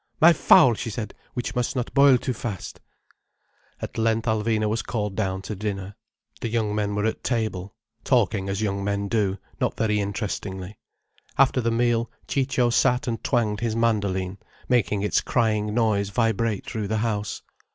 "My 0.19 0.33
fowl," 0.33 0.73
she 0.73 0.89
said, 0.89 1.13
"which 1.35 1.53
must 1.53 1.75
not 1.75 1.93
boil 1.93 2.17
too 2.17 2.33
fast." 2.33 2.81
At 3.79 3.99
length 3.99 4.25
Alvina 4.25 4.67
was 4.67 4.81
called 4.81 5.15
down 5.15 5.43
to 5.43 5.55
dinner. 5.55 5.95
The 6.39 6.49
young 6.49 6.73
men 6.73 6.95
were 6.95 7.05
at 7.05 7.23
table, 7.23 7.75
talking 8.03 8.49
as 8.49 8.63
young 8.63 8.83
men 8.83 9.09
do, 9.09 9.37
not 9.59 9.77
very 9.77 9.99
interestingly. 9.99 10.79
After 11.37 11.61
the 11.61 11.69
meal, 11.69 12.09
Ciccio 12.27 12.71
sat 12.71 13.07
and 13.07 13.23
twanged 13.23 13.59
his 13.59 13.75
mandoline, 13.75 14.39
making 14.67 15.03
its 15.03 15.21
crying 15.21 15.71
noise 15.75 16.09
vibrate 16.09 16.65
through 16.65 16.87
the 16.87 16.97
house. 17.05 17.43